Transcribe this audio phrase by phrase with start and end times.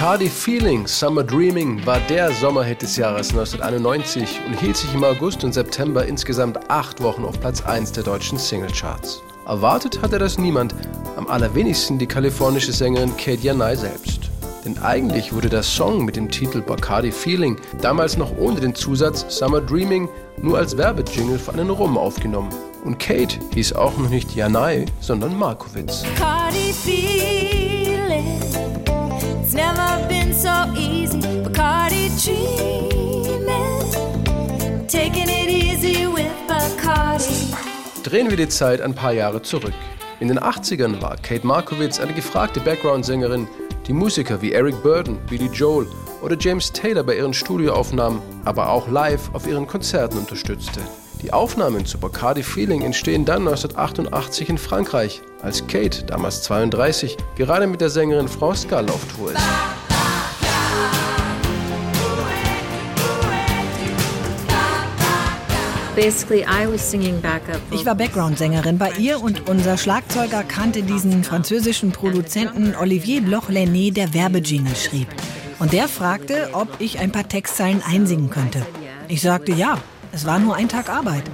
[0.00, 5.44] Bacardi Feeling Summer Dreaming war der Sommerhit des Jahres 1991 und hielt sich im August
[5.44, 9.22] und September insgesamt acht Wochen auf Platz 1 der deutschen Singlecharts.
[9.46, 10.74] Erwartet hatte das niemand,
[11.18, 14.30] am allerwenigsten die kalifornische Sängerin Kate Yanai selbst.
[14.64, 19.26] Denn eigentlich wurde der Song mit dem Titel Bacardi Feeling damals noch ohne den Zusatz
[19.28, 20.08] Summer Dreaming
[20.40, 22.48] nur als Werbejingle für einen Rum aufgenommen.
[22.86, 26.04] Und Kate hieß auch noch nicht Janai, sondern Markowitz.
[26.04, 27.59] Bacardi Feeling,
[30.40, 31.20] so easy.
[31.42, 33.52] Bacardi Dreaming,
[34.88, 37.52] taking it easy with Bacardi.
[38.02, 39.74] Drehen wir die Zeit ein paar Jahre zurück.
[40.18, 43.48] In den 80ern war Kate Markowitz eine gefragte Background-Sängerin,
[43.86, 45.86] die Musiker wie Eric Burden, Billy Joel
[46.22, 50.80] oder James Taylor bei ihren Studioaufnahmen, aber auch live auf ihren Konzerten unterstützte.
[51.20, 57.66] Die Aufnahmen zu Bacardi Feeling entstehen dann 1988 in Frankreich, als Kate, damals 32, gerade
[57.66, 59.79] mit der Sängerin Frau Skull auf Tour ist.
[67.72, 74.14] Ich war Background-Sängerin bei ihr und unser Schlagzeuger kannte diesen französischen Produzenten Olivier Bloch-Lenné, der
[74.14, 75.08] Werbejingle schrieb.
[75.58, 78.64] Und der fragte, ob ich ein paar Textzeilen einsingen könnte.
[79.08, 79.78] Ich sagte ja,
[80.12, 81.24] es war nur ein Tag Arbeit.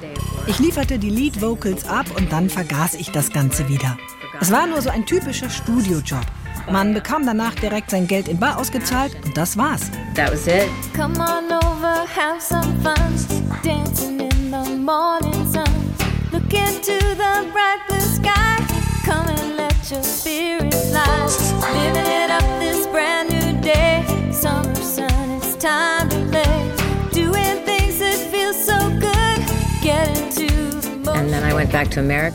[0.47, 3.99] Ich lieferte die Lead Vocals ab und dann vergaß ich das Ganze wieder.
[4.41, 6.25] Es war nur so ein typischer Studiojob.
[6.70, 9.83] Man bekam danach direkt sein Geld in Bar ausgezahlt und das war's.
[10.14, 10.69] That was it.
[10.95, 12.97] Come on over, have some fun,
[13.62, 15.64] dancing in the morning sun.
[16.33, 18.76] Look into the bright blue sky.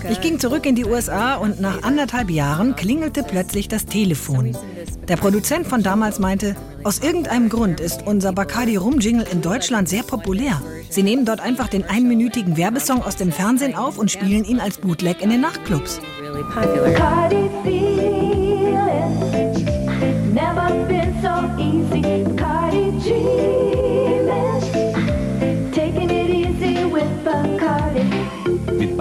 [0.10, 4.56] Ich ging zurück in die USA und nach anderthalb Jahren klingelte plötzlich das Telefon.
[5.08, 9.90] Der Produzent von damals meinte, aus irgendeinem Grund ist unser Bacardi Rum Jingle in Deutschland
[9.90, 10.62] sehr populär.
[10.90, 14.78] Sie nehmen dort einfach den einminütigen Werbesong aus dem Fernsehen auf und spielen ihn als
[14.78, 16.00] Bootleg in den Nachtclubs.
[16.32, 17.91] Bacardi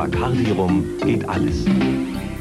[0.01, 1.67] Bacardi rum geht alles.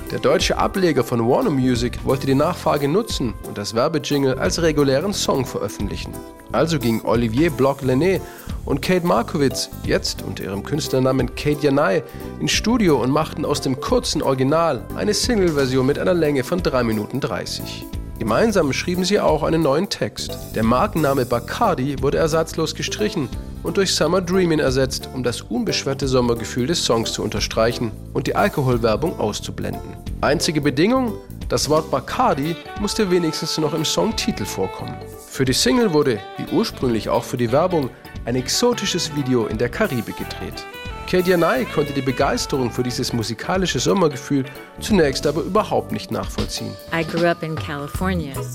[0.09, 5.11] Der deutsche Ableger von Warner Music wollte die Nachfrage nutzen und das Werbejingle als regulären
[5.11, 6.13] Song veröffentlichen.
[6.53, 8.21] Also ging Olivier Bloch-Lenné
[8.63, 12.01] und Kate Markowitz, jetzt unter ihrem Künstlernamen Kate Janai,
[12.39, 16.85] ins Studio und machten aus dem kurzen Original eine Single-Version mit einer Länge von 3
[16.85, 17.85] Minuten 30.
[18.19, 20.37] Gemeinsam schrieben sie auch einen neuen Text.
[20.55, 23.27] Der Markenname Bacardi wurde ersatzlos gestrichen
[23.63, 28.35] und durch Summer Dreamin' ersetzt, um das unbeschwerte Sommergefühl des Songs zu unterstreichen und die
[28.35, 29.95] Alkoholwerbung auszublenden.
[30.21, 31.13] Einzige Bedingung,
[31.49, 34.95] das Wort Bacardi musste wenigstens noch im Songtitel vorkommen.
[35.27, 37.89] Für die Single wurde, wie ursprünglich auch für die Werbung,
[38.25, 40.65] ein exotisches Video in der Karibik gedreht.
[41.09, 44.45] Katie Nye konnte die Begeisterung für dieses musikalische Sommergefühl
[44.79, 46.71] zunächst aber überhaupt nicht nachvollziehen.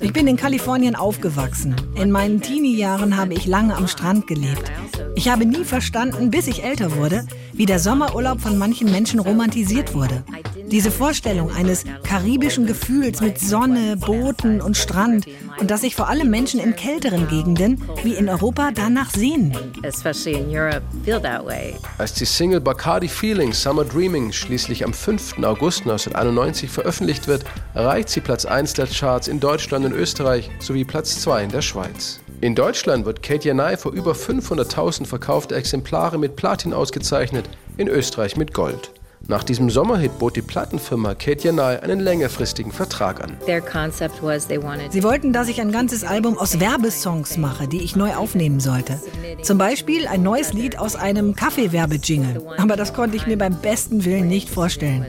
[0.00, 1.74] Ich bin in Kalifornien aufgewachsen.
[1.96, 4.70] In meinen Teenie-Jahren habe ich lange am Strand gelebt.
[5.16, 9.92] Ich habe nie verstanden, bis ich älter wurde, wie der Sommerurlaub von manchen Menschen romantisiert
[9.92, 10.22] wurde.
[10.74, 15.24] Diese Vorstellung eines karibischen Gefühls mit Sonne, Booten und Strand
[15.60, 19.56] und dass sich vor allem Menschen in kälteren Gegenden wie in Europa danach sehnen.
[21.96, 25.38] Als die Single Bacardi Feeling Summer Dreaming schließlich am 5.
[25.44, 30.82] August 1991 veröffentlicht wird, erreicht sie Platz 1 der Charts in Deutschland und Österreich sowie
[30.82, 32.18] Platz 2 in der Schweiz.
[32.40, 38.36] In Deutschland wird Kate Janai für über 500.000 verkaufte Exemplare mit Platin ausgezeichnet, in Österreich
[38.36, 38.90] mit Gold.
[39.26, 43.36] Nach diesem Sommerhit bot die Plattenfirma Kate Yanai einen längerfristigen Vertrag an.
[44.90, 49.00] Sie wollten, dass ich ein ganzes Album aus Werbesongs mache, die ich neu aufnehmen sollte.
[49.42, 52.42] Zum Beispiel ein neues Lied aus einem Kaffeewerbejingle.
[52.58, 55.06] Aber das konnte ich mir beim besten Willen nicht vorstellen.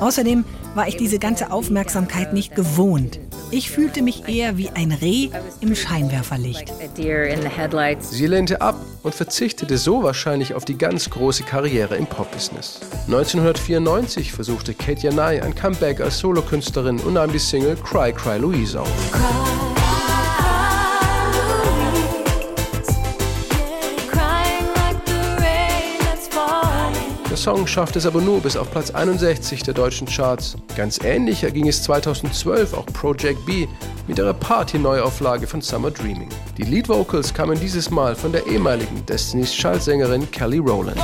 [0.00, 3.18] Außerdem war ich diese ganze Aufmerksamkeit nicht gewohnt.
[3.56, 5.30] Ich fühlte mich eher wie ein Reh
[5.62, 6.70] im Scheinwerferlicht.
[8.00, 12.80] Sie lehnte ab und verzichtete so wahrscheinlich auf die ganz große Karriere im Popbusiness.
[13.06, 18.78] 1994 versuchte Kate Yanai ein Comeback als Solokünstlerin und nahm die Single Cry Cry Louise
[18.78, 19.75] auf.
[27.36, 30.56] Der Song schaffte es aber nur bis auf Platz 61 der deutschen Charts.
[30.74, 33.66] Ganz ähnlich erging es 2012 auch Project B
[34.08, 36.30] mit ihrer Party-Neuauflage von Summer Dreaming.
[36.56, 40.98] Die Lead Vocals kamen dieses Mal von der ehemaligen Destiny's Child-Sängerin Kelly Rowland.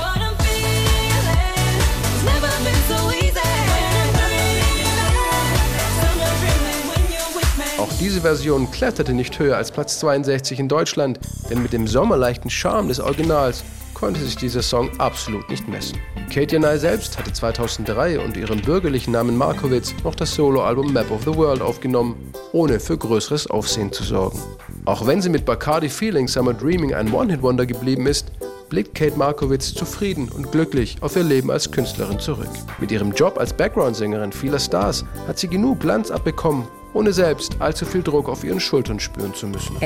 [8.03, 12.89] Diese Version kletterte nicht höher als Platz 62 in Deutschland, denn mit dem sommerleichten Charme
[12.89, 13.63] des Originals
[14.03, 15.97] konnte sich dieser Song absolut nicht messen.
[16.35, 21.23] Katie Nye selbst hatte 2003 unter ihrem bürgerlichen Namen Markowitz noch das Soloalbum Map of
[21.23, 22.17] the World aufgenommen,
[22.51, 24.41] ohne für größeres Aufsehen zu sorgen.
[24.87, 28.33] Auch wenn sie mit Bacardi Feeling Summer Dreaming ein One-Hit-Wonder geblieben ist,
[28.69, 32.51] blickt Kate Markowitz zufrieden und glücklich auf ihr Leben als Künstlerin zurück.
[32.81, 37.85] Mit ihrem Job als Background-Sängerin vieler Stars hat sie genug Glanz abbekommen ohne selbst allzu
[37.85, 39.77] viel Druck auf ihren Schultern spüren zu müssen.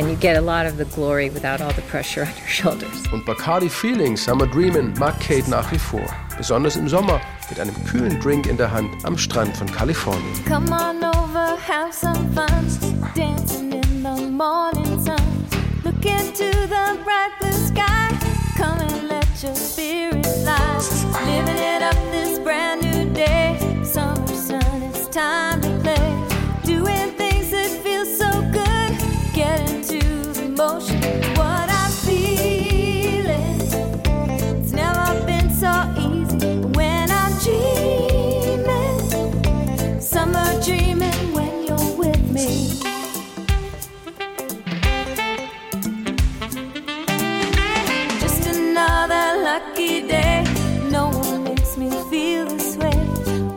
[3.12, 6.04] Und Bacardi Feeling, Summer Dreamin' mag Kate nach wie vor,
[6.36, 10.44] besonders im Sommer mit einem kühlen Drink in der Hand am Strand von Kalifornien.
[10.46, 12.66] Come on over, have some fun,
[13.14, 15.16] dancing in the morning sun.
[15.84, 18.08] Look into the bright blue sky,
[18.56, 20.56] come and let your spirit fly.
[21.24, 21.85] Living it up
[49.76, 50.42] lucky day.
[50.90, 52.96] No one makes me feel this way.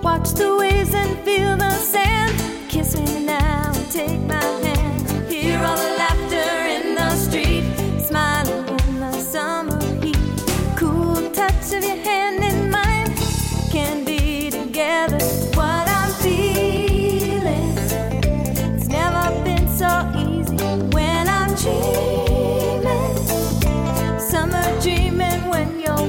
[0.02, 2.34] Watch the waves and feel the sand
[2.68, 5.32] kiss me now take my hand.
[5.32, 7.64] Hear all the laughter in the street,
[8.02, 10.18] smiling in the summer heat.
[10.76, 13.14] Cool touch of your hand in mine
[13.72, 15.20] can be together.
[15.56, 17.78] What I'm feeling,
[18.76, 20.58] it's never been so easy
[20.96, 23.16] when I'm dreaming.
[24.20, 26.09] Summer dreaming when you're